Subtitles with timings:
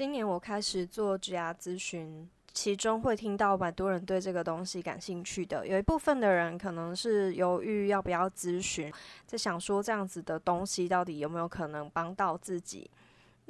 [0.00, 5.66] 今年我开始做职涯咨询，其中会听到蛮多人对这个东西感兴趣的。
[5.66, 8.90] 有一部分的人可能是犹豫要不要咨询，
[9.26, 12.90] 在想说这样子的东西到底有没有可能帮到自己。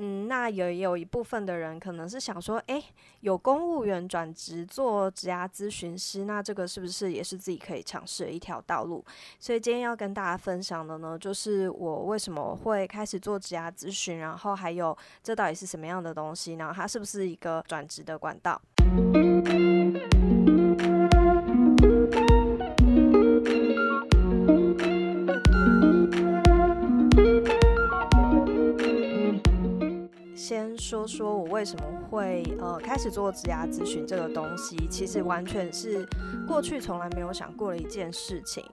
[0.02, 2.82] 嗯，那也有一部分的人可能是想说，诶，
[3.20, 9.04] 有公务员转职做职涯咨询师，那这个是不是也是自己可以尝试的一条道路？
[9.38, 18.58] 所以今天要跟大家分享的呢，就是我为什么会开始做职涯咨询，然后还有这到底是什么样的东西，呢它是不是一个转职的管道？
[31.10, 36.08] 说我为什么会呃开始做职涯咨询这个东西，其实完全是
[36.46, 38.64] 过去从来没有想过的一件事情。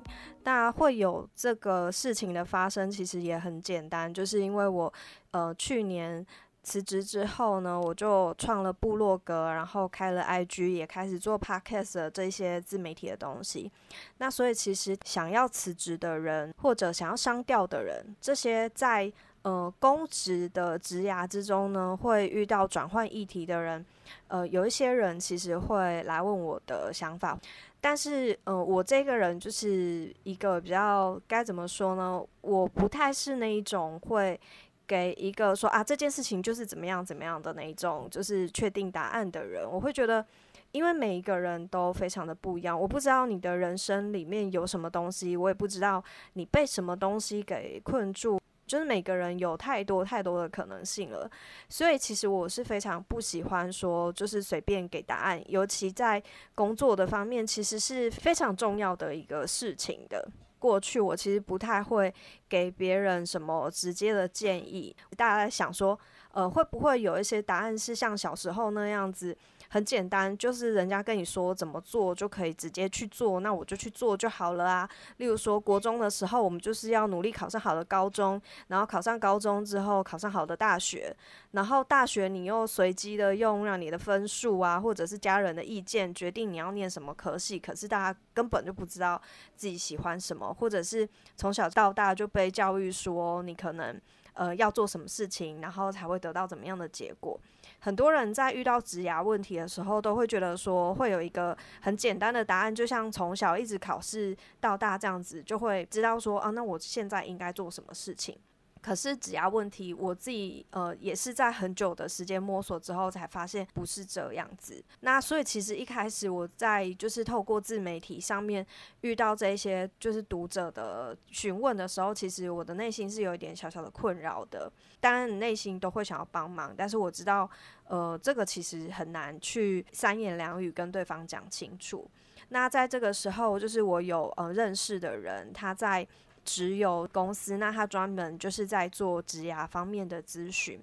[0.44, 4.94] 那会有这个事情的发生，其实也很简单，就是因为我
[5.32, 6.24] 呃去年
[6.62, 13.72] 辞职之后呢，我就创了部落格，然后开了 IG，也开始做 Podcast 这些自媒体的东西。
[14.20, 19.12] 那所以其实想要辞职的人，或者想要商调的人，这些在
[19.48, 23.86] 呃，公职的职涯之中呢，会遇到转换议题的人，
[24.28, 27.40] 呃，有一些人其实会来问我的想法，
[27.80, 32.22] 但是呃，我这个人就是一个比较该怎么说呢？
[32.42, 34.38] 我不太是那一种会
[34.86, 39.66] 给一个说啊这件事情就是怎么样怎么样的那一种，就是确定答案的人。
[39.66, 40.26] 我会觉得，
[40.74, 46.04] 因为每一个人都非常的不一样，我不知道你的人生里面有什么东西，我也不知道
[46.34, 48.38] 你被什么东西给困住。
[48.68, 51.30] 就是每个人有太多太多的可能性了，
[51.70, 56.22] 所以其实我是非常不喜欢说就是随便给答案，尤其在
[56.54, 60.30] 工作的方面，其实是非常重要的一个事情的。
[60.60, 62.14] 过去我其实不太会
[62.50, 65.98] 给别人什么直接的建议，大家想说，
[66.32, 69.38] 呃，会不会有一些答案是像小时候那样子？
[69.70, 74.90] 很简单，就是人家跟你说怎么做就可以直接去做，那我就去做就好了啊。
[75.18, 81.16] 例如说，国中的时候，我们就是要努力考上好的高中，然后考上高中之后考上好的大学，
[81.52, 89.22] 然后大学你又随机的用让你的分数啊，或者是家人的意见决定你要念什么科系，可是大家根本就不知道
[89.56, 94.00] 自己喜欢什么，或者是从小到大就被教育说你可能
[94.34, 97.40] 呃要做什么事情，然后才会得到怎么样的结果。
[97.80, 108.38] 很多人在遇到职涯问题的时候，都会觉得说会有一个很简单的答案，就像从小一直考试到大这样子，就会知道说啊，那我现在应该做什么事情。
[108.82, 114.84] 可是指压问题，我自己呃也是在很久的时间摸索之后才发现不是这样子。
[115.02, 118.66] 那所以其实一开始我在就是透过自媒体上面
[119.02, 124.72] 遇到这些就是读者的询问的时候，其实我的内心是有一点小小的困扰的。
[125.00, 127.50] 当然内心都会想要帮忙，但是我知道
[127.86, 132.10] 呃这个其实很难去三言两语跟对方讲清楚。
[132.50, 136.08] 那在这个时候，就是我有呃认识的人，他在。
[136.48, 140.80] 只有公司，那他专门就是在做职牙方面的咨询。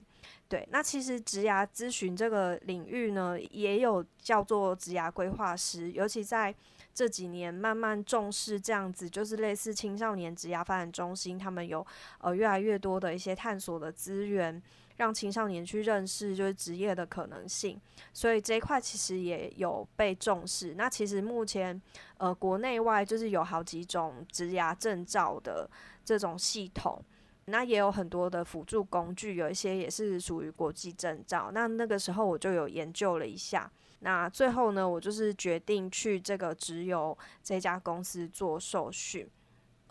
[0.46, 6.54] 对，那其实职牙咨询这个领域呢，也有叫做职牙规划师，尤其在
[6.94, 11.84] 这几年慢慢重视这样子，就是类似青少年职牙发展中心，他们有
[12.18, 14.62] 呃越来越多的一些探索的资源。
[14.96, 17.80] 让青少年去认识就是职业的可能性，
[18.12, 20.74] 所以这一块其实也有被重视。
[20.74, 21.80] 那其实目前
[22.18, 25.68] 呃国内外就是有好几种职涯证照的
[26.04, 27.02] 这种系统，
[27.46, 31.50] 那也有很多的辅助工具，有一些也是属于国际证照。
[31.52, 39.28] 那那个时候我就有研究了一下，那最后呢，我就是决定去这个直邮这家公司做受训。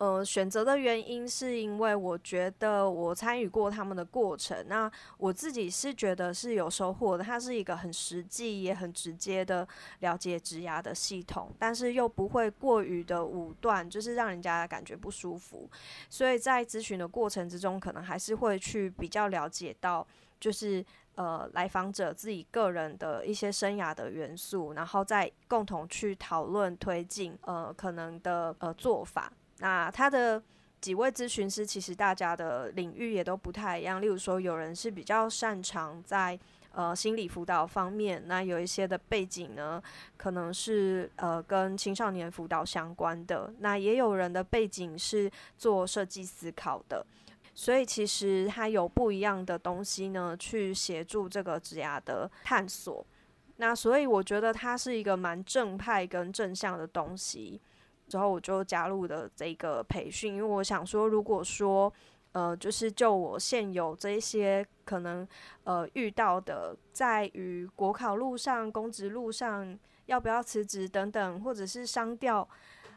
[0.04, 7.24] 呃，选择的原因是因为我觉得我参与过他们的过程，那我自己是觉得是有收获的。
[7.24, 9.66] 它是一个很实际也很直接的
[10.00, 15.70] 了解职涯的系统，但是又不会过于的武断，就是让人家感觉不舒服。
[16.10, 20.06] 所以在咨询的过程之中，可能还是会去比较了解到，
[20.38, 20.84] 就是
[21.14, 29.32] 呃来访者自己个人的一些生涯的元素，然后再共同去讨论推进呃可能的呃做法。
[29.64, 30.42] 那他的
[30.78, 33.98] 几位咨询师，其实大家的领域也都不太一样。
[33.98, 36.38] 例如说，有人是比较擅长在
[36.72, 39.82] 呃心理辅导方面，那有一些的背景呢，
[40.18, 43.50] 可能是呃跟青少年辅导相关的。
[43.60, 47.02] 那也有人的背景是做设计思考的，
[47.54, 53.02] 所以其实他有不一样的东西呢，去协助这个职涯的探索。
[53.56, 57.58] 那所以我觉得它是一个蛮正派跟正向的东西。
[58.08, 61.92] 之后我就加入了这个培训，因为我想说，如果说
[62.32, 65.26] 呃，就是就我现有这一些可能
[65.62, 72.48] 呃遇到的，在于国考路上、公职路上要不要辞职等等，或者是商调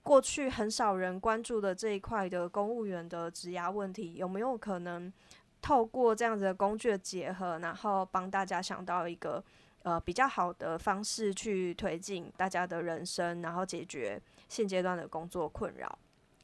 [0.01, 5.13] 过去很少人关注的这一块的公务员的职涯问题，有没有可能
[5.61, 9.43] 透过这样子的工具的结合，然后帮大家想到一个
[9.87, 15.97] 呃比较好的方式去推进大家的人生，然后解决现阶段的工作困扰。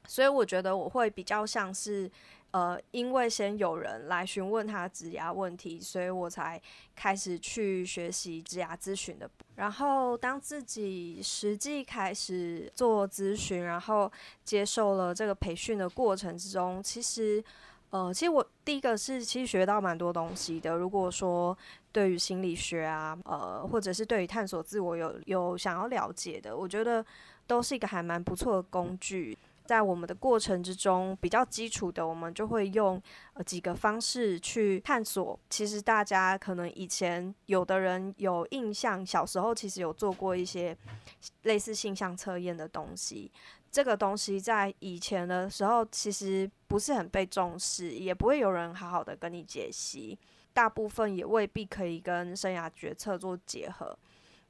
[0.06, 2.10] 所以我觉得我会比较像是。
[2.54, 6.62] 呃，因为先有人来询问他职涯问题，所以我才
[6.96, 9.28] 开始去学习职涯咨询的。
[9.56, 14.12] 然后当自己实际开始做咨询，然后
[14.44, 17.44] 接受了这个培训的过程之中，其实，
[17.94, 20.76] 呃，其实我第一个是其实学到蛮多东西的。
[20.76, 21.56] 如果说
[21.92, 27.06] 对于心理学啊，呃，或者是对于探索自我有有想要了解的，我觉得
[27.46, 29.38] 都是一个还蛮不错的工具。
[29.66, 33.02] 在我们的过程之中，比较基础的，我们就会用
[33.34, 35.40] 呃几个方式去探索。
[35.50, 40.78] 其实大家可能以前有的人有印象，小时候其实有做过一些
[41.44, 43.32] 类似性向测验的东西。
[43.72, 50.18] 这个东西在以前的时候其实不是很被重视，也不会有人好好的跟你解析。
[50.54, 53.98] 大部分也未必可以跟生涯决策做结合。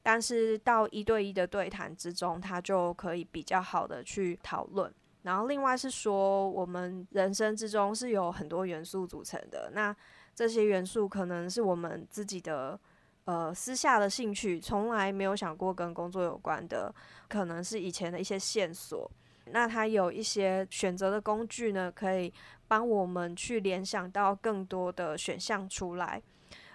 [0.02, 4.92] 但是到一对一的对谈之中，他就可以比较好的去讨论。
[5.24, 9.70] 然后另外是说，我们人生之中是有很多元素组成的。
[9.74, 9.94] 那
[10.34, 12.78] 这些元素可能是我们自己的
[13.24, 16.94] 呃私下的兴趣，从来没有想过跟工作有关的，
[17.26, 19.10] 可能是以前的一些线索。
[19.46, 22.32] 那它有一些选择的工具呢，可以
[22.68, 26.22] 帮我们去联想到更多的选项出来。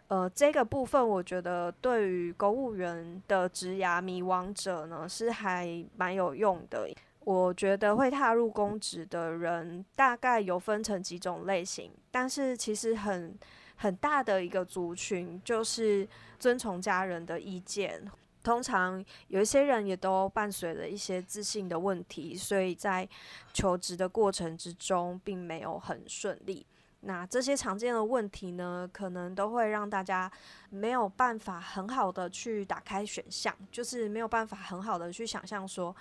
[0.07, 6.89] 呃，这个部分我觉得对于公务员的职涯迷惘者呢，是还蛮有用的。
[7.21, 13.37] 我觉得会踏入公职的人，大概有分成几种类型，但是其实很
[13.75, 16.07] 很大的一个族群就是
[16.39, 18.09] 遵从家人的意见。
[18.41, 23.07] 通常有一些人也都伴随了一些自信的问题，所以在
[23.53, 26.65] 求职的过程之中并没有很顺利。
[27.01, 30.31] 那这些常见的问题呢，可能都会让大家
[30.69, 35.95] 没有办法很好的去打开选项，就是没有办法很好的去想象说。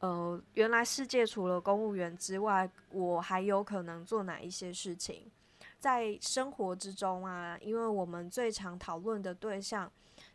[0.00, 5.30] 呃，原来世界除了公务员之外，我还有可能做哪一些事情？
[5.78, 9.90] 在生活之中啊，因为我们最常讨论的对象，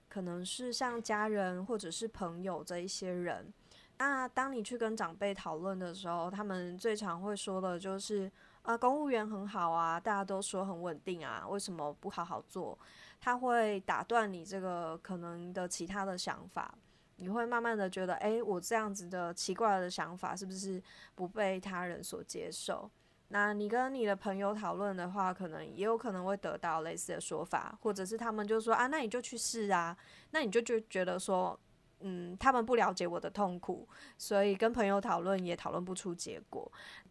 [0.10, 3.54] 可能是像家人或者是朋友这一些人。
[3.98, 8.32] 那当你去跟长辈讨论的时候，他们最常会说的就是：
[8.64, 12.78] 啊，公务员很好啊，大家都说很稳定啊，为什么不好好做？
[13.20, 16.74] 他会打断你这个可能的其他的想法。
[17.22, 20.82] 你会慢慢的觉得，哎，我这样子的奇怪的想法是不是
[21.14, 22.90] 不被他人所接受？
[23.28, 29.96] 那你跟你的朋友讨论的话，可能也有可能会得到类似的说法，或者是他们就说啊，那你就去试啊，
[30.32, 31.58] 那你就就觉得说，
[32.00, 33.88] 嗯，他们不了解我的痛苦，
[34.18, 36.70] 所以跟朋友讨论也讨论不出结果。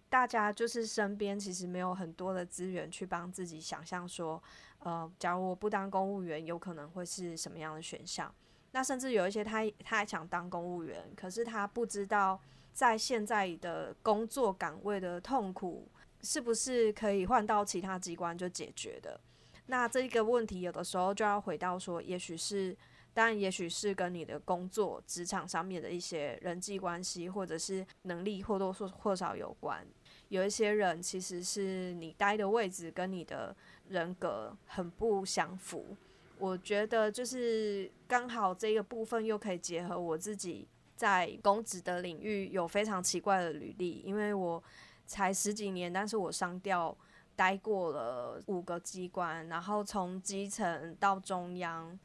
[0.09, 4.43] 大家就是身边其实没有很多的资源去帮自己想象说，
[4.81, 8.35] 呃，假如我不当公务员，有可能会是什么样的选项？
[8.73, 12.41] 那甚至有一些他他还想当公务员，可是他不知道
[12.73, 15.89] 在现在的工作岗位的痛苦
[16.23, 19.21] 是不是可以换到其他机关就解决的。
[19.67, 22.77] 那这个问题有的时候就要回到说，也许是
[23.13, 29.85] 当然，也许是跟你的工作职场上面的一些人际关系或者是能力或多或少有关。
[30.29, 33.55] 有一些人其实是你待的位置跟你的
[33.89, 35.97] 人格很不相符。
[36.41, 40.67] 我觉得就是刚好这个部分又可以结合我自己
[40.97, 44.63] 在公职的领域有非常奇怪的履历，因为我
[45.07, 46.97] 才十几年，但是我上调
[47.37, 51.99] 待过了五个机关，然后从基层到中央。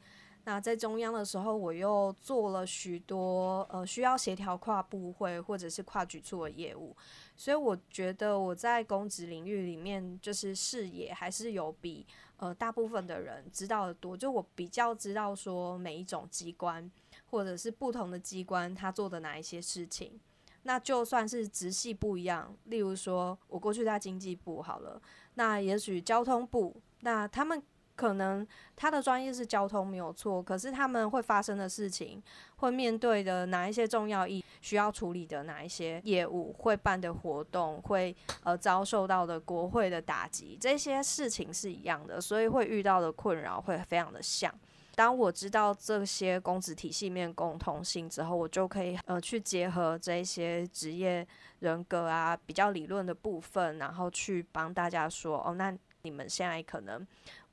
[0.44, 6.96] 那在中央的时候，我又做了许多呃需要协调跨部会或者是跨局处的业务，
[7.36, 12.06] 所以我觉得我在公职领域里面就是视野还是有比。
[12.36, 16.90] 呃，大部分的人知道的多，就我比较知道说每一种机关
[17.26, 20.20] 或者是不同的机关，他做的哪一些事情。
[20.62, 25.00] 那就算是直系不一样，例如说我过去在经济部好了，
[25.34, 27.62] 那也许交通部，那他们。
[27.96, 32.22] 可能他的专业是交通没有错，可是他们会发生的事情，
[32.56, 44.52] 会面对的哪一些重要意需要处理的哪一些业务，会办的活动，会呃遭受到的国会的打击，这些事情是一样的，所以会遇到的困扰会非常的像。
[44.94, 51.26] 当我知道这些公职体系面共同性之后，我就可以呃去结合这些职业
[51.58, 57.06] 人格啊比较理论的部分，然后去帮大家说哦，那你们现在可能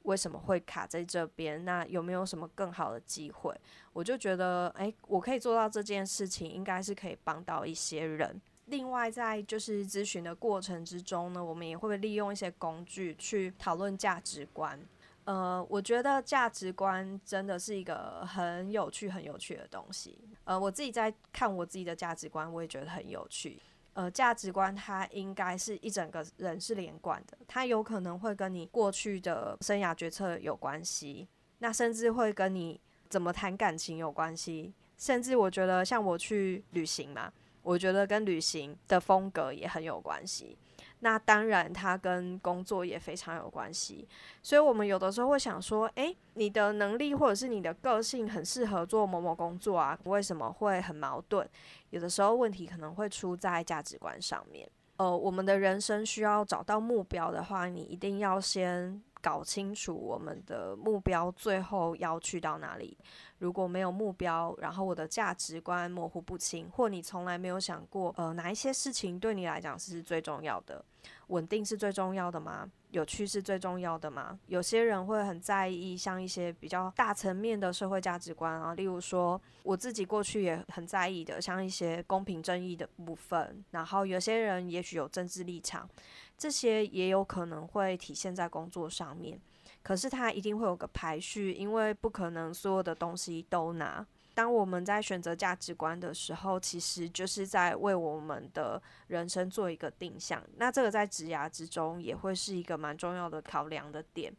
[0.04, 1.64] 为什么会卡在这边？
[1.66, 3.54] 那有没有什么更好的机会？
[3.92, 8.42] 我就觉得，诶，我可以做到这件事情，应该是可以帮到一些人。
[8.68, 14.80] 另外，在就是咨询的过程之中呢，我们也会利用一些工具去讨论价值观。
[15.26, 20.18] 呃，我觉得价值观真的是一个很有趣、很有趣的东西。
[20.44, 23.62] 呃，我自己在看我自己的价值观，我也觉得很有趣。
[23.94, 31.28] 呃，价值观它应该是一整个人是连贯的，它有可能会跟你过去的生涯决策有关系，
[31.60, 37.32] 那甚至会跟你怎么谈感情有关系，甚至我觉得像我去旅行嘛。
[37.62, 40.58] 我觉得跟旅行的风格也很有关系，
[41.04, 44.08] 那当然它跟工作也非常有关系，
[44.42, 51.46] 所以我们有的时候会想说，诶，你的能力或者是你的个性很适合做某某工作啊，为什么会很矛盾？
[51.90, 54.66] 有的时候问题可能会出在价值观上面。
[54.96, 59.04] 呃，我们的人生需要找到目标的话，你一定要先。
[59.24, 62.98] 搞清楚我们的目标最后要去到哪里。
[63.38, 70.84] 如果没有目标，然后我的价值观模糊不清，或你从来没有想过，呃，哪一些事情对你来讲是最重要的？
[71.28, 72.70] 稳定是最重要的吗？
[72.92, 74.40] 有趣是最重要的吗？
[74.48, 83.64] 有些人会很在意像一些比较大层面的社会价值观啊，例如说我自己过去也很在意的，像一些公平正义的部分。
[83.72, 85.90] 然后有些人也许有政治立场。
[86.38, 89.40] 这些也有可能会体现在工作上面，
[89.82, 94.06] 可是它一定会有个排序，因为不可能所有的东西都拿。
[94.36, 100.44] 当我们在选择价值观的时候，其实就是在为我们的人生做一个定向。
[100.58, 104.36] 那这个在职涯之中也会是一个蛮重要的考量的点。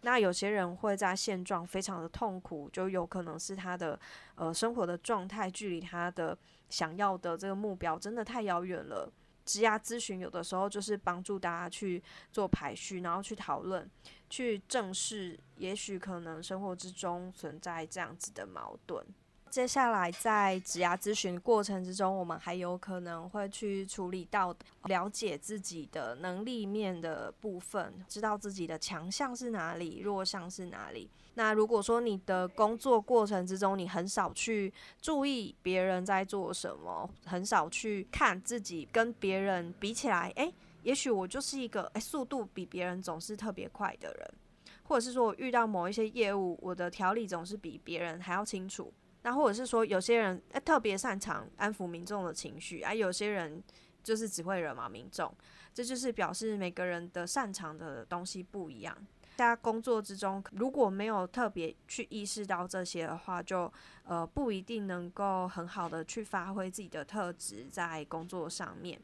[0.00, 3.98] 那有些人会在现状非常的痛苦，就有可能是他的
[4.34, 6.36] 呃生活的状态距离他的
[6.68, 9.08] 想要的这个目标真的太遥远了。
[9.46, 13.88] 职涯咨询有的时候就是帮助大家去做排序，然后去讨论，
[14.28, 19.06] 去正视，也许可能生活之中存在这样子的矛盾。
[19.56, 31.08] 接下来在职涯咨询过程之中，我们还有可能会去处理到了解自己的能力面的部分，知道自己的强项是哪里，弱项是哪里。
[31.36, 34.70] 那如果说你的工作过程之中，你很少去
[35.00, 44.34] 注意别人在做什么，很少去看自己跟别人比起来，诶，也许我就是一个诶速度比别人总是特别快的人，
[44.82, 48.92] 或者是说我遇到某一些业务，我的条理总是比别人还要清楚。
[49.26, 53.60] 那或者是说，有些人诶特别擅长安抚民众的情绪，而有些人
[54.00, 55.34] 就是只会惹毛民众，
[55.74, 58.96] 这就是表示每个人的擅长的东西不一样。
[59.34, 63.70] 在工作之中，如果没有特别去意识到这些的话，就
[64.04, 68.96] 呃不一定能够很好的去发挥自己的特质在工作上面。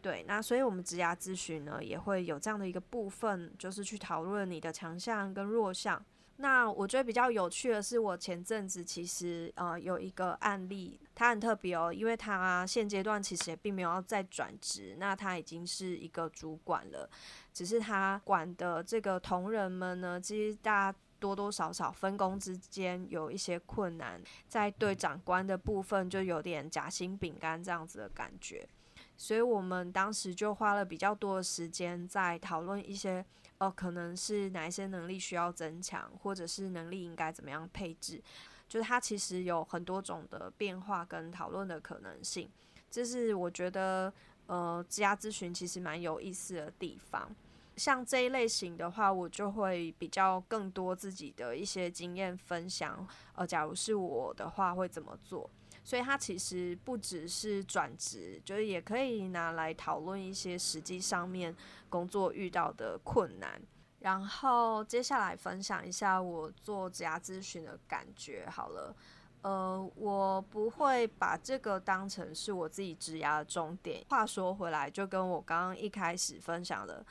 [0.00, 6.00] 对，那所以我们职涯咨询呢，也会有这样的一个部分，就是去讨论你的强项跟弱项。
[6.38, 17.08] 那我觉得比较有趣的是，我前阵子其实呃有一个案例，他很特别哦，因为他现阶段其实也并没有要再转职，那他已经是一个主管了，
[17.54, 28.68] 只是他管的这个同仁们呢，其实大家多多少少分工之间有一些困难，在对长官的部分就有点夹心饼干这样子的感觉，
[29.16, 33.24] 所以我们当时就花了比较多的时间在讨论一些。
[33.58, 38.22] 哦，可能是哪一些能力需要增强，或者是能力应该怎么样配置，
[38.68, 42.50] 就是它其实有很多种的变化跟讨论的可能性。
[42.90, 44.12] 这是我觉得
[44.46, 47.34] 呃，职涯咨询其实蛮有意思的地方。
[47.76, 53.06] 像这一类型的话，我就会比较更多自己的一些经验分享。
[53.34, 55.50] 呃，假如是我的话，会怎么做？
[55.86, 61.54] 所以它其实不只是转职，就是也可以拿来讨论一些实际上面
[61.88, 63.62] 工作遇到的困难。
[64.00, 68.96] 然后接下来分享一下我做职涯咨询的感觉好了。
[69.42, 74.04] 呃，我不会把这个当成是我自己职涯的终点。
[74.08, 77.06] 话说回来，就跟我刚刚一开始分享的，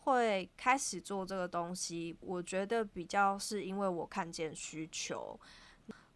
[0.00, 5.40] 会开始做这个东西，我觉得比较是因为我看见需求。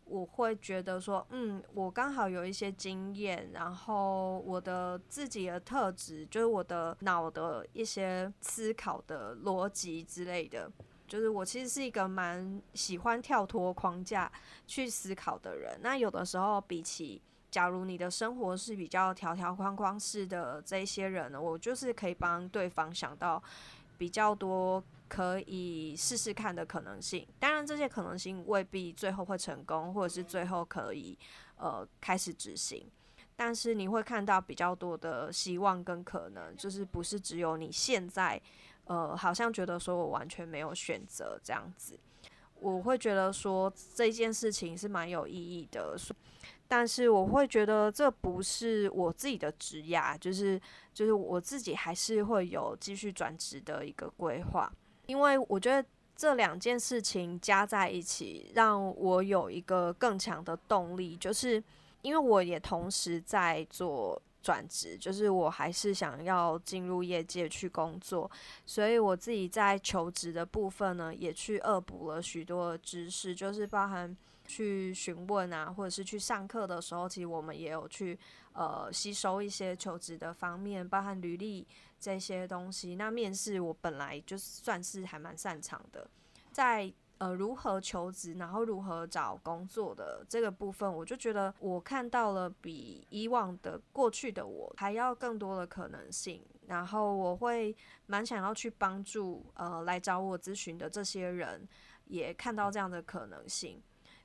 [0.04, 10.70] 我会觉得说，嗯，我刚好有一些经验，然后我的自己的特质，就是我的脑的一些思考的逻辑之类的，
[11.06, 14.30] 就是我其实是一个蛮喜欢跳脱框架
[14.66, 15.78] 去思考的人。
[15.80, 23.42] 那有的时候，比起假如你的生活是比较条条框框式的这些人呢，我就是可以帮对方想到
[23.96, 24.82] 比较多。
[25.12, 27.28] 可以试试看的可能性。
[27.38, 31.18] 当然，这些可能性未必最后会成功，或者是最后可以
[31.56, 32.90] 呃开始执行。
[33.36, 38.40] 但是你会看到比较多的希望跟可能，就是不是只有你现在
[38.84, 41.98] 呃好像觉得说我完全没有选择这样子。
[42.54, 45.94] 我会觉得说这件事情是蛮有意义的，
[46.66, 50.58] 但是我会觉得这不是我自己的职业，就是
[50.94, 54.72] 就是我自己还是会有继续转职的一个规划，
[55.12, 61.62] 因为我觉得这两件事情加在一起，让我有一个更强的动力，就是
[62.00, 64.20] 因为我也同时在做。
[64.42, 68.28] 转职就是我还是想要进入业界去工作，
[68.66, 78.18] 所以我自己在求职的部分呢，也去恶补了许多知识，就是包含去询问啊，或者是去上课的时候，其实我们也有去
[78.52, 81.66] 呃吸收一些求职的方面，包含履历
[81.98, 82.96] 这些东西。
[82.96, 86.10] 那面试我本来就算是还蛮擅长的，
[86.50, 86.92] 在。
[87.18, 96.44] 呃，如何求职，然后如何找工作的这个部分，我就觉得我看到了比以往的过去的我还要更多的可能性。
[96.66, 101.64] 然后我会蛮想要去帮助呃来找我咨询的这些人，
[102.06, 103.80] 也看到这样的可能性。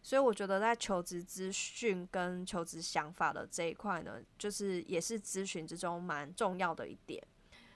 [0.07, 7.21] 所以我觉得在求职资讯跟求职想法的这一块呢，就是也是咨询之中蛮重要的一点。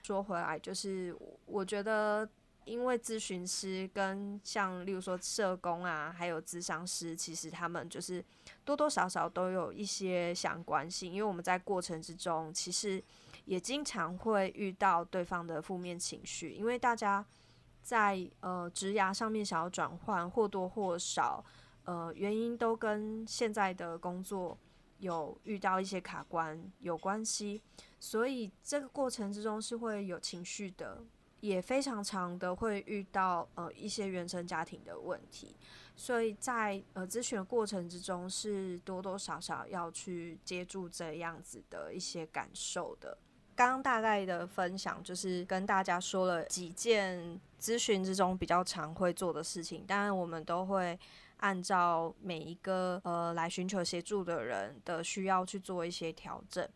[0.03, 1.13] 说回来，就是
[1.45, 2.29] 我觉得。
[2.63, 8.23] 因为咨询师跟像例如说社工啊，还有咨商师，其实他们就是
[8.63, 11.11] 多多少少都有一些相关性。
[11.11, 13.03] 因为我们在过程之中，其实
[13.45, 16.51] 也经常会遇到对方的负面情绪。
[16.51, 17.25] 因为大家
[17.81, 21.43] 在呃职涯上面想要转换，或多或少
[21.85, 24.57] 呃原因都跟现在的工作
[24.99, 27.61] 有遇到一些卡关有关系，
[27.99, 31.03] 所以这个过程之中是会有情绪的。
[31.39, 35.55] 也非常常的会遇到呃一些原生家庭的问题，
[35.95, 43.17] 所以在呃咨询的过程之中是多多少少要去接住这样子的一些感受的。
[43.55, 50.99] 刚刚大概的分享就是跟大家说了几件咨询之中比较常会做的事情，当然我们都会
[51.41, 56.67] 按照每一个呃来寻求协助的人的需要去做一些调整。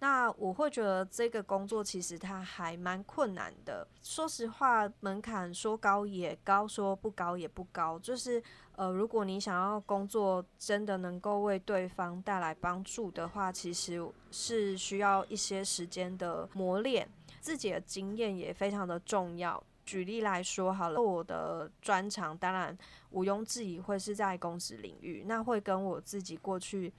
[0.00, 3.86] 那我会觉得这个工作其实它还蛮困难的。
[4.00, 7.98] 说实话，门槛说高也高，说不高也不高。
[7.98, 8.40] 就是
[8.76, 14.00] 呃，如果你想要工作真的能够为对方带来帮助的话，其实
[14.30, 17.08] 是需要一些时间的磨练，
[17.40, 19.60] 自己的经验也非常的重要。
[19.88, 22.76] 举例来说好了，我的专长当然
[23.10, 26.92] 毋庸置疑会是在公司领域，那会跟我自己过去。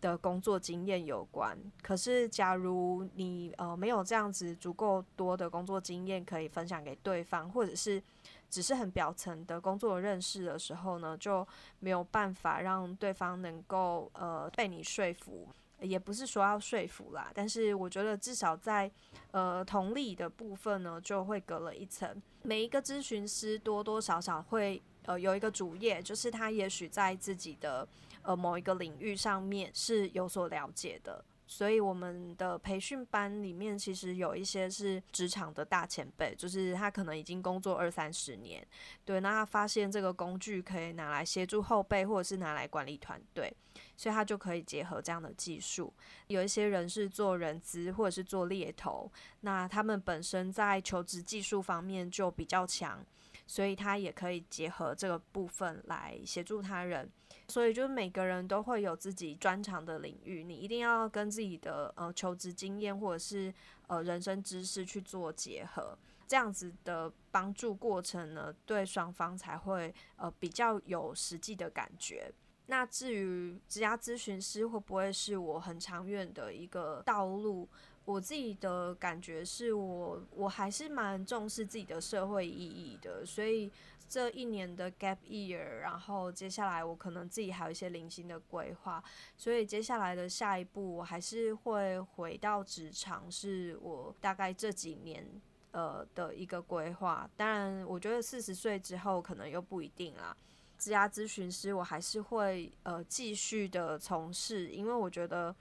[0.00, 8.02] 的工作经验有关，可是假如你呃没有这样子足够多的工作经验可以分享给对方，或者是
[8.48, 11.46] 只是很表层的工作认识的时候呢，就
[11.80, 15.46] 没有办法让对方能够呃被你说服，
[15.80, 18.90] 也不是说要说服啦，但是我觉得至少在
[19.30, 22.20] 呃同理的部分呢，就会隔了一层。
[22.42, 27.86] 每一个咨询师多多少少会呃有一个主业，就是他也许在自己的。
[28.22, 38.64] 呃，某一个领域上面是有所了解的，所以我们的培训班里面其实有一些是职场的大前辈，就是他可能已经工作二三十年，
[39.04, 43.52] 对，那他发现这个工具可以拿来协助后辈，或者是拿来管理团队，
[43.96, 45.92] 所以他就可以结合这样的技术。
[46.28, 49.10] 有一些人是做人资或者是做猎头，
[49.40, 53.04] 那他们本身在求职技术方面就比较强，
[53.48, 57.10] 所以他也可以结合这个部分来协助他人。
[57.50, 63.52] 所以，就是每个人都会有自己专长的领域，你一定要跟自己的呃求职经验或者是
[63.88, 72.32] 呃人生知识去做结合，这样子的帮助过程呢，对双方才会呃比较有实际的感觉。
[72.66, 77.68] 那至于职涯咨询师会不会是我很长远的一个道路？
[78.04, 83.70] 我自己的感觉是我我还是蛮重视自己的社会意义的，所以。
[84.10, 89.00] 这一年的 gap year，然后接下来我可能自己还有一些零星的规划，
[89.36, 95.24] 所以接下来的下一步我还是会回到职场，是我大概这几年
[95.70, 97.30] 呃的一个规划。
[97.36, 100.36] 当然，我觉得四十岁之后可能又不一定啦。
[100.76, 105.54] 职涯咨询师我还是会呃继续的从事，因为我觉得。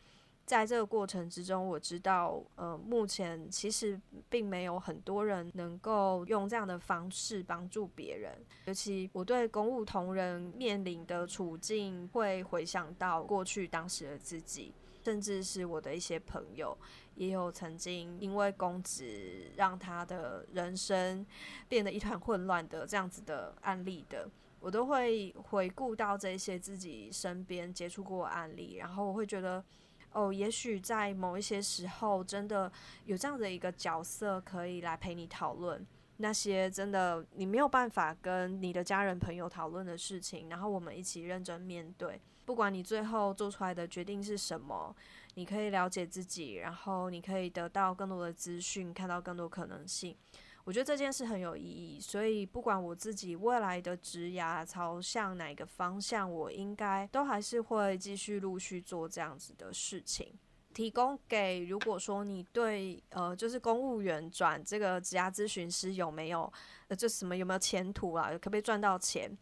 [0.50, 8.36] 在这个过程之中，我知道，呃，目前其实并没有很多人能够用这样的方式帮助别人，
[8.66, 16.76] 尤其我对公务同仁面临的处境，会回想到过去当时的自己，甚至是我的一些朋友，
[17.14, 21.24] 也有曾经因为公职让他的人生
[21.68, 24.28] 变得一团混乱的这样子的案例的，
[24.60, 29.64] 我都会回顾到这些自己身边接触过案例，然后我会觉得，
[30.12, 32.72] 哦，也许在某一些时候，真的
[33.06, 35.86] 有这样的一个角色可以来陪你讨论。
[36.18, 42.20] 那些真的你没有办法跟你的家人朋友讨论的事情，然后我们一起认真面对。
[42.44, 44.94] 不管你最后做出来的决定是什么，
[45.36, 50.16] 你可以了解自己，然后你可以得到更多的资讯，看到更多可能性。
[50.64, 52.00] 我觉得这件事很有意义。
[52.00, 60.34] 所以不管我自己未来的职涯朝向哪个方向，我应该都还是会继续陆续做这样子的事情。
[60.72, 66.52] 提供给如果说你对呃就是公务员转这个职涯咨询师有没有
[66.88, 68.30] 呃这什么有没有前途啊？
[68.34, 69.36] 可不可以赚到钱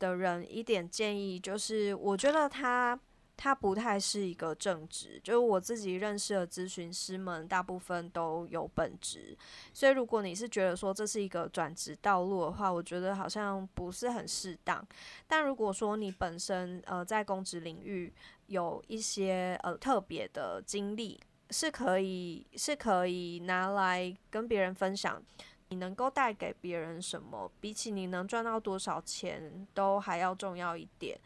[0.00, 2.98] 的人一点建议就是，我觉得他
[3.36, 9.36] 他不太是一个正职，就是我自己认识的咨询师们大部分都有本职，
[9.72, 14.86] 所以如果你是觉得说这是一个转职道路的话，我觉得好像不是很适当。
[15.26, 18.12] 但如果说你本身呃在公职领域，
[18.46, 21.18] 有一些呃特别的经历
[21.50, 25.20] 是可以是可以拿来跟别人分享，
[25.70, 31.18] 你能够带给别人什么，比起你能赚到多少钱都还要重要一点。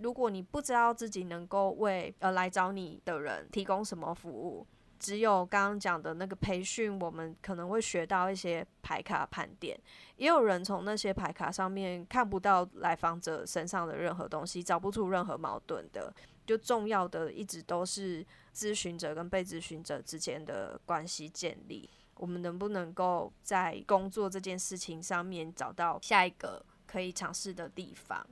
[0.00, 4.66] 如果你不知道自己能够为呃来找你的人提供什么服务，
[4.98, 9.78] 只有刚刚讲的那个培训，我们可能会学到一些牌卡盘点，
[10.16, 16.12] 也有人从那些牌卡上面看不到来访者身上的任何东西，找不出任何矛盾的。
[16.46, 21.88] 就重要的一直都是咨询者跟被咨询者之间的关系建立。
[22.14, 28.26] 我们能不能够在工作这件事情上面找到下一个可以尝试的地方？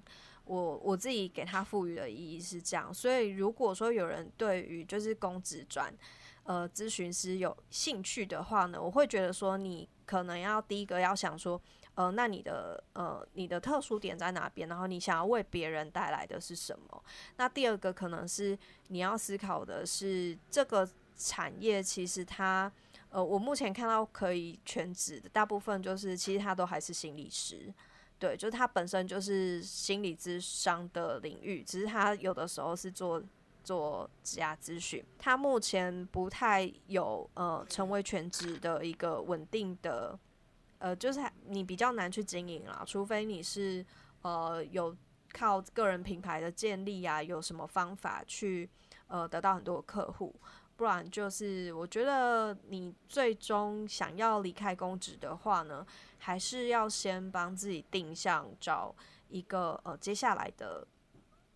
[0.46, 2.92] 我我自己给他赋予的意义是这样。
[2.94, 5.92] 所以如果说有人对于就是公职转
[6.44, 11.61] 呃咨询师有兴趣的话呢，我会觉得说你可能要第一个要想说。
[11.96, 14.68] 呃，那你的呃，你的特殊点在哪边？
[14.68, 17.02] 然后你想要为别人带来的是什么？
[17.38, 22.70] 那第二个可能是你要思考的是，这个产业其实它，
[23.09, 27.72] 呃，我目前看到可以全职的大部分就是，其实他都还是心理师，
[28.18, 33.22] 对，就是他本身就是心理咨商的领域，只是他有的时候是做
[33.62, 40.18] 做职业咨询，他目前不太有呃成为全职的一个稳定的。
[40.79, 43.85] 呃，就是你比较难去经营啦，除非你是
[44.20, 44.94] 呃有
[45.33, 48.68] 靠个人品牌的建立啊，有什么方法去
[49.09, 50.35] 呃得到很多客户，
[50.76, 55.86] 不然就是我觉得你最终想要离开公职的话呢，
[56.18, 58.94] 还是要先帮自己定向找
[59.28, 60.86] 一个呃接下来的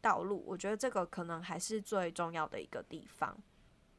[0.00, 3.36] 道路，我觉得这个可能还是最重要的一个地方。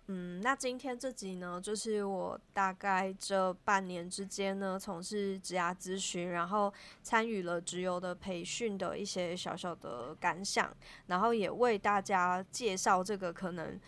[0.07, 13.79] 嗯，那今天这集呢，就是我大概这半年之间呢，从事职涯咨询，然后参与了直邮的培训的一些小小的感想，然后也为大家介绍这个可能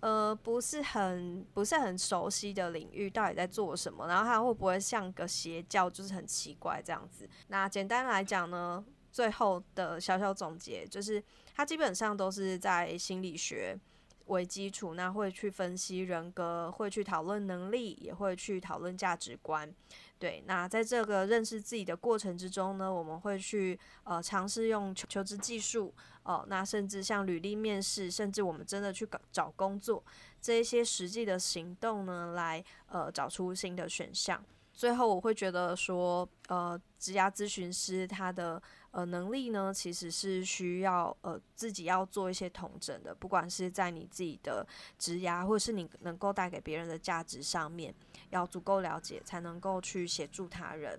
[0.00, 7.28] 呃不是很不是很熟悉的领域到底在做什么，然后它会不会像个邪教，就是很奇怪这样子。
[7.48, 11.22] 那简单来讲呢，最后的小小总结就是，
[11.54, 13.78] 它基本上都是在心理学。
[14.26, 19.72] 为基础，那会去分析人格，会去讨论能力，也会去讨论价值观。
[20.18, 30.02] 对，那在这个认识自己的过程之中呢，我们会去呃尝试用求求职技术，哦，那甚至像履历面试，甚至我们真的去找找工作，
[30.40, 34.42] 这一些实际的行动呢，来呃找出新的选项。
[34.72, 38.62] 最后，我会觉得说，呃，职涯咨询师他的
[38.96, 44.66] 呃能力呢，其实是需要呃自己要做一些统整的，不管是在你自己的
[44.98, 47.94] 职涯，或者是你能够带给别人的价值上面，
[48.30, 50.98] 要足够了解，才能够去协助他人。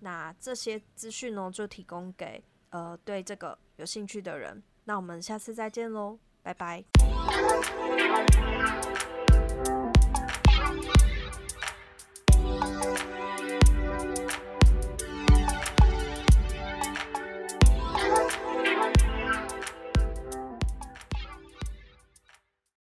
[0.00, 4.62] 那这些资讯呢，就提供给呃对这个有兴趣的人。
[4.84, 6.82] 那我们下次再见喽，拜拜。